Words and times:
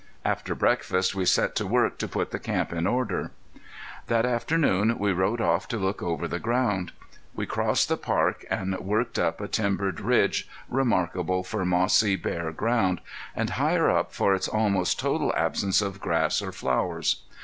After 0.25 0.55
breakfast 0.55 1.13
we 1.13 1.25
set 1.25 1.55
to 1.57 1.67
work 1.67 1.99
to 1.99 2.07
put 2.07 2.31
the 2.31 2.39
camp 2.39 2.73
in 2.73 2.87
order. 2.87 3.29
That 4.07 4.25
afternoon 4.25 4.97
we 4.97 5.13
rode 5.13 5.39
off 5.39 5.67
to 5.67 5.77
look 5.77 6.01
over 6.01 6.27
the 6.27 6.39
ground. 6.39 6.91
We 7.35 7.45
crossed 7.45 7.87
the 7.87 7.97
park 7.97 8.43
and 8.49 8.75
worked 8.79 9.19
up 9.19 9.39
a 9.39 9.47
timbered 9.47 9.99
ridge 10.01 10.49
remarkable 10.67 11.43
for 11.43 11.63
mossy, 11.65 12.15
bare 12.15 12.51
ground, 12.51 12.99
and 13.35 13.51
higher 13.51 13.91
up 13.91 14.11
for 14.11 14.33
its 14.33 14.47
almost 14.47 14.99
total 14.99 15.31
absence 15.37 15.83
of 15.83 16.01
grass 16.01 16.41
or 16.41 16.51
flowers. 16.51 17.21